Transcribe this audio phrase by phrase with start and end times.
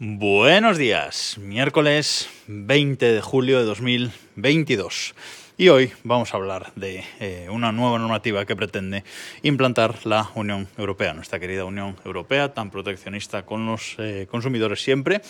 [0.00, 5.12] Buenos días, miércoles 20 de julio de 2022.
[5.56, 9.02] Y hoy vamos a hablar de eh, una nueva normativa que pretende
[9.42, 15.20] implantar la Unión Europea, nuestra querida Unión Europea, tan proteccionista con los eh, consumidores siempre,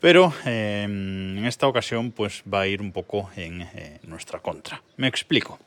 [0.00, 3.68] pero eh, en esta ocasión pues va a ir un poco en
[4.04, 4.82] nuestra contra.
[4.96, 5.58] Me explico.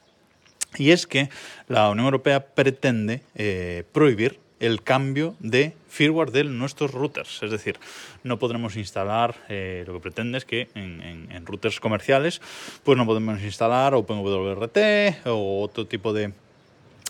[0.76, 1.30] Y es que
[1.68, 3.22] la Unión Europea pretende
[3.92, 7.42] prohibir el cambio de firmware de nuestros routers.
[7.44, 7.80] Es decir,
[8.24, 12.42] no podremos instalar, eh, lo que pretende es que en, routers comerciales,
[12.84, 16.34] pues no podemos instalar OpenWRT o otro tipo de,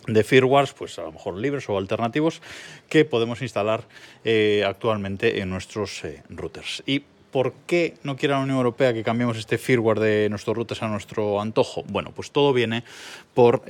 [0.08, 2.42] de firmwares, pues a lo mejor libres o alternativos,
[2.88, 3.84] que podemos instalar
[4.24, 6.84] eh, actualmente en nuestros eh, routers.
[6.86, 10.82] Y ¿Por qué no quiere la Unión Europea que cambiemos este firmware de nuestros routers
[10.82, 11.84] a nuestro antojo?
[11.84, 12.84] Bueno, pues todo viene
[13.36, 13.62] por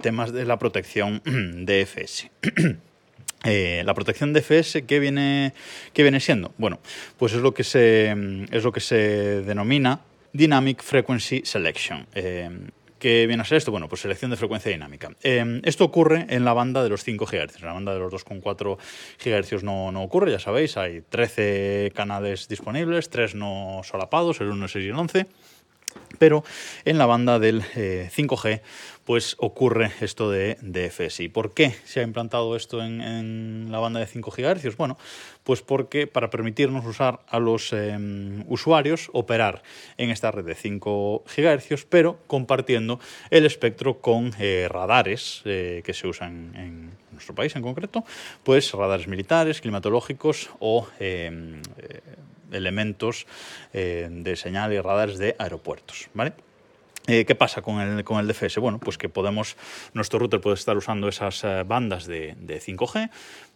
[0.00, 2.30] temas de la protección DFS.
[3.44, 5.54] Eh, la protección DFS, ¿qué viene,
[5.94, 6.52] ¿qué viene siendo?
[6.58, 6.78] Bueno,
[7.18, 8.14] pues es lo que se,
[8.50, 10.00] es lo que se denomina
[10.32, 12.06] Dynamic Frequency Selection.
[12.14, 12.50] Eh,
[12.98, 13.70] ¿Qué viene a ser esto?
[13.70, 15.10] Bueno, pues selección de frecuencia dinámica.
[15.22, 17.56] Eh, esto ocurre en la banda de los 5 GHz.
[17.56, 18.76] En la banda de los 2,4
[19.24, 24.64] GHz no, no, ocurre, ya sabéis, hay 13 canales disponibles, 3 no solapados, el 1,
[24.64, 25.26] el 6 y el 11
[26.18, 26.44] pero
[26.84, 28.62] en la banda del 5G eh,
[29.04, 31.20] pues ocurre esto de DFS.
[31.20, 34.76] ¿Y por qué se ha implantado esto en, la banda de 5 GHz?
[34.76, 34.98] Bueno,
[35.42, 39.62] pues porque para permitirnos usar a los em, usuarios operar
[39.96, 45.94] en esta red de 5 GHz, pero compartiendo el espectro con eh, radares eh, que
[45.94, 48.04] se usan en nuestro país en concreto,
[48.44, 51.62] pues radares militares, climatológicos o em,
[52.52, 53.26] elementos
[53.72, 56.08] eh, de señal y radares de aeropuertos.
[56.14, 56.32] ¿vale?
[57.06, 58.58] Eh, ¿Qué pasa con el, con el DFS?
[58.58, 59.56] Bueno, pues que podemos,
[59.94, 63.10] nuestro router puede estar usando esas eh, bandas de, de 5G,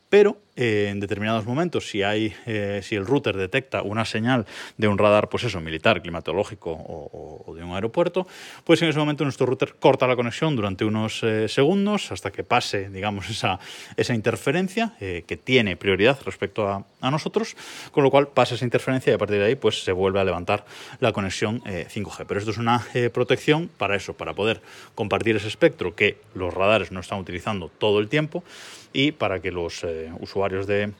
[0.08, 4.86] pero eh, en determinados momentos, si, hay, eh, si el router detecta una señal de
[4.86, 8.28] un radar, pues eso, militar, climatológico o, de un aeropuerto,
[8.62, 12.44] pues en ese momento nuestro router corta la conexión durante unos eh, segundos hasta que
[12.44, 13.58] pase, digamos, esa,
[13.96, 17.56] esa interferencia que tiene prioridad respecto a, a, nosotros,
[17.90, 20.24] con lo cual pasa esa interferencia y a partir de ahí pues se vuelve a
[20.24, 20.64] levantar
[21.00, 22.26] la conexión 5G.
[22.26, 24.60] Pero esto es una protección para eso, para poder
[24.94, 28.44] compartir ese espectro que los radares no están utilizando todo el tiempo
[28.92, 29.84] y para que los
[30.20, 30.92] usuarios de,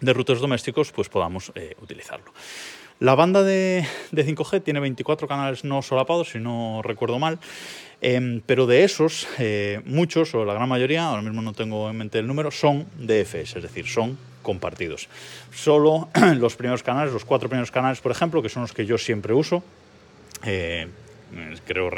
[0.00, 2.32] de routers domésticos pues podamos eh, utilizarlo.
[2.98, 7.38] La banda de, de, 5G tiene 24 canales no solapados, si no recuerdo mal,
[8.00, 11.96] em, pero de esos, eh, muchos o la gran mayoría, ahora mismo no tengo en
[11.98, 15.08] mente el número, son DFS, es decir, son compartidos.
[15.52, 16.08] Solo
[16.38, 19.34] los primeros canales, los cuatro primeros canales, por ejemplo, que son los que yo siempre
[19.34, 19.62] uso,
[21.34, 21.90] eh, creo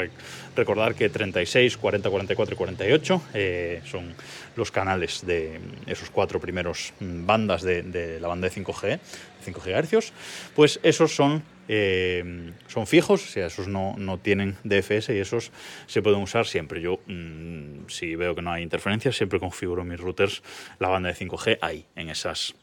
[0.56, 4.14] recordar que 36, 40, 44 y 48 eh, son
[4.56, 8.98] los canales de esos cuatro primeros mm, bandas de, la banda de 5G,
[9.44, 10.12] 5 GHz,
[10.54, 15.52] pues esos son, eh, son fijos, o sea, esos no, no, tienen DFS y esos
[15.86, 16.80] se pueden usar siempre.
[16.80, 20.42] Yo, mm, si veo que no hay interferencias, siempre configuro mis routers
[20.78, 22.54] la banda de 5G ahí, en esas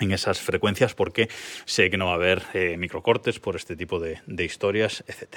[0.00, 1.28] en esas frecuencias porque
[1.64, 5.36] sé que no va a haber eh, microcortes por este tipo de, historias, etc.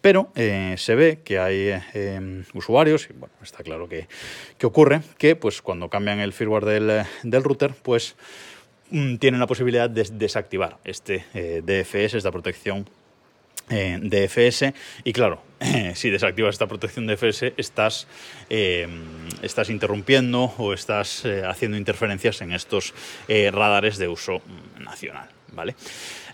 [0.00, 4.06] Pero eh, se ve que hay eh, usuarios, y bueno, está claro que,
[4.64, 6.64] ocurre, que pues cuando cambian el firmware
[7.22, 8.16] del, router, pues
[8.90, 11.24] mm, tienen la posibilidad de desactivar este
[11.62, 12.86] DFS, esta protección
[13.70, 15.42] eh, DFS y claro,
[15.94, 18.06] si desactivas esta protección DFS estás,
[18.50, 18.86] eh,
[19.42, 22.92] estás interrumpiendo o estás eh, haciendo interferencias en estos
[23.28, 24.42] radares de uso
[24.78, 25.28] nacional.
[25.52, 25.76] ¿vale?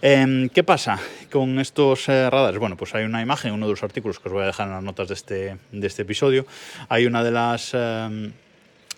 [0.03, 0.99] Em, ¿Qué pasa
[1.31, 2.59] con estos radares?
[2.59, 4.75] Bueno, pues hay una imagen, uno de los artículos que os voy a dejar en
[4.75, 6.47] las notas de este, de este episodio.
[6.89, 8.33] Hay una de las em,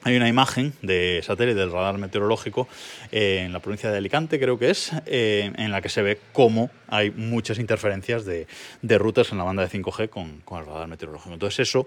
[0.05, 2.69] hay una imagen de satélite del radar meteorológico
[3.13, 6.19] eh, en la provincia de Alicante, creo que es, eh, en la que se ve
[6.33, 8.47] cómo hay muchas interferencias de,
[8.83, 11.33] de rutas en la banda de 5G con, con, el radar meteorológico.
[11.33, 11.87] Entonces eso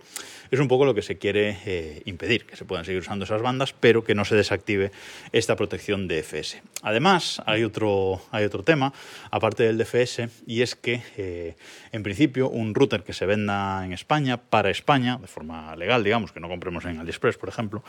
[0.49, 3.41] es un poco lo que se quiere eh, impedir, que se puedan seguir usando esas
[3.41, 4.91] bandas, pero que no se desactive
[5.31, 6.61] esta protección de DFS.
[6.81, 8.93] Además, hay otro, hay otro tema,
[9.29, 11.55] aparte del DFS, y es que
[11.91, 16.31] en principio un router que se venda en España, para España, de forma legal, digamos,
[16.31, 17.83] que no compremos en AliExpress, por ejemplo,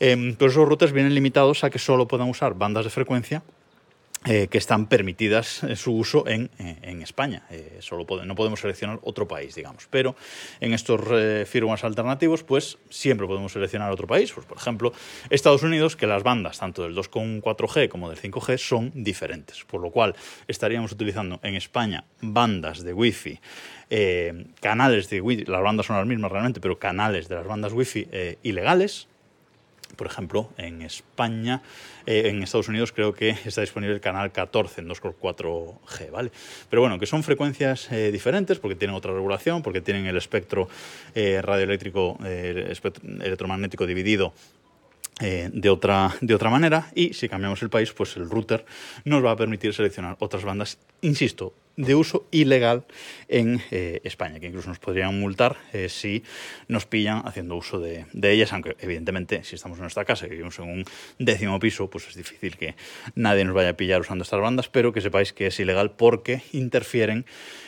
[0.00, 3.42] eh, pero esos routers vienen limitados a que solo puedan usar bandas de frecuencia
[4.26, 7.44] eh, que están permitidas en su uso en, eh, España.
[7.50, 9.86] Eh, solo no podemos seleccionar otro país, digamos.
[9.88, 10.16] Pero
[10.58, 11.00] en estos
[11.48, 14.32] firmas alternativos, pues siempre podemos seleccionar otro país.
[14.32, 14.92] Pues, por ejemplo,
[15.30, 19.64] Estados Unidos, que las bandas, tanto del 2.4G como del 5G, son diferentes.
[19.64, 20.16] Por lo cual
[20.48, 23.40] estaríamos utilizando en España bandas de Wi-Fi,
[24.60, 28.08] canales de Wi-Fi, las bandas son las mismas realmente, pero canales de las bandas Wi-Fi
[28.42, 29.06] ilegales
[29.98, 31.60] Por ejemplo, en España,
[32.06, 36.30] eh, en Estados Unidos creo que está disponible el canal 14 en 2x4G, ¿vale?
[36.70, 40.68] Pero bueno, que son frecuencias eh, diferentes porque tienen otra regulación, porque tienen el espectro
[41.16, 44.32] eh, radioeléctrico, espectro electromagnético dividido
[45.20, 48.64] de, otra, de otra manera y si cambiamos el país, pues el router
[49.04, 52.84] nos va a permitir seleccionar otras bandas, insisto, de uso ilegal
[53.28, 56.24] en eh, España, que incluso nos podrían multar eh, si
[56.66, 60.58] nos pillan haciendo uso de, ellas, aunque evidentemente si estamos en nuestra casa y vivimos
[60.58, 60.84] en un
[61.20, 62.74] décimo piso, pues es difícil que
[63.14, 66.42] nadie nos vaya a pillar usando estas bandas, pero que sepáis que es ilegal porque
[66.52, 67.24] interfieren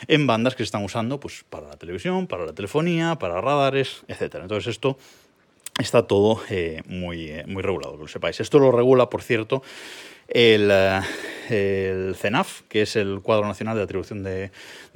[0.09, 4.03] en bandas que se están usando pues, para la televisión, para la telefonía, para radares,
[4.09, 4.39] etc.
[4.41, 4.97] Entonces esto
[5.79, 8.39] está todo eh, muy, muy regulado, que lo sepáis.
[8.39, 9.63] Esto lo regula, por cierto,
[10.27, 10.71] el,
[11.49, 14.51] el CENAF, que es el Cuadro Nacional de Atribución de,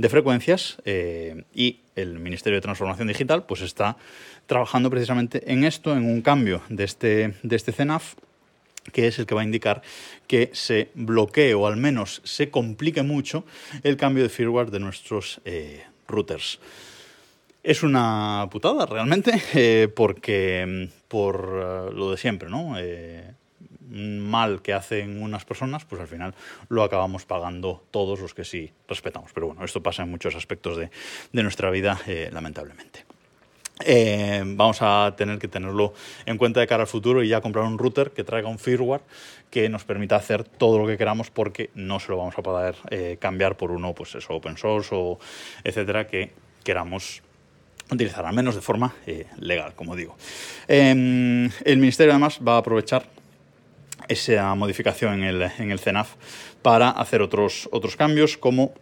[0.09, 3.97] Frecuencias, eh, y el Ministerio de Transformación Digital, pues está
[4.45, 8.15] trabajando precisamente en esto, en un cambio de este, de este CENAF
[8.93, 9.81] que es el que va a indicar
[10.27, 13.43] que se bloquee o al menos se complique mucho
[13.81, 16.59] el cambio de firmware de nuestros eh, routers.
[17.67, 22.75] Es una putada realmente, eh, porque mm, por lo de siempre, ¿no?
[23.89, 26.35] mal que hacen unas personas, pues al final
[26.69, 29.31] lo acabamos pagando todos los que sí respetamos.
[29.33, 30.91] Pero bueno, esto pasa en muchos aspectos de,
[31.43, 33.05] nuestra vida, eh, lamentablemente.
[33.83, 35.93] Eh, vamos a tener que tenerlo
[36.25, 39.01] en cuenta de cara al futuro y ya comprar un router que traiga un firmware
[39.49, 42.75] que nos permita hacer todo lo que queramos porque no se lo vamos a poder
[42.91, 45.17] eh, cambiar por uno, pues eso, open source o
[45.63, 46.31] etcétera, que
[46.63, 47.21] queramos
[47.91, 48.93] utilizar, al menos de forma
[49.37, 50.15] legal, como digo.
[50.67, 53.05] Em, el Ministerio además va a aprovechar
[54.07, 56.13] esa modificación en el, en el CENAF
[56.61, 58.73] para hacer otros, otros cambios como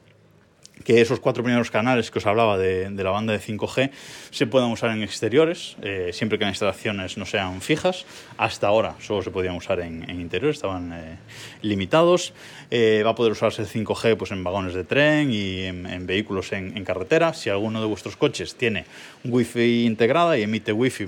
[0.84, 3.92] que esos cuatro primeros canales que os hablaba de, la banda de 5G
[4.32, 8.06] se puedan usar en exteriores, eh, siempre que las instalaciones no sean fijas.
[8.38, 11.18] Hasta ahora solo se podían usar en, interiores, estaban eh,
[11.62, 12.34] limitados.
[12.72, 16.52] Eh, va a poder usarse el 5G pues, en vagones de tren y en, vehículos
[16.52, 17.34] en, carretera.
[17.34, 18.86] Si alguno de vuestros coches tiene
[19.24, 21.06] Wi-Fi integrada y emite Wi-Fi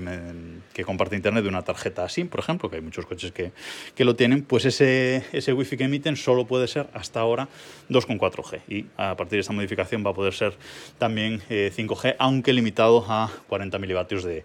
[0.76, 3.52] que comparte internet de una tarjeta SIM, por ejemplo, que hay muchos coches que,
[3.94, 7.48] que lo tienen, pues ese, ese Wi-Fi que emiten solo puede ser hasta ahora
[7.88, 8.60] 2,4G.
[8.68, 10.52] Y a partir de esta modificación va a poder ser
[10.98, 14.44] también 5G, eh, aunque limitado a 40 milivatios de,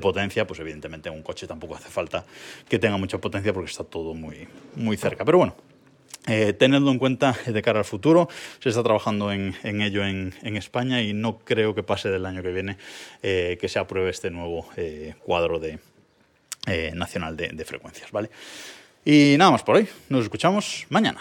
[0.00, 2.24] potencia, pues evidentemente en un coche tampoco hace falta
[2.68, 4.46] que tenga mucha potencia porque está todo muy,
[4.76, 5.24] muy cerca.
[5.24, 5.56] Pero bueno,
[6.26, 8.28] eh, en cuenta de cara al futuro.
[8.60, 12.52] Se está trabajando en, ello en, España y no creo que pase del año que
[12.52, 12.76] viene
[13.22, 14.68] eh, que se apruebe este nuevo
[15.24, 15.78] cuadro de,
[16.94, 18.10] nacional de, de frecuencias.
[18.12, 18.30] ¿vale?
[19.04, 19.88] Y nada más por hoy.
[20.08, 21.20] Nos escuchamos mañana.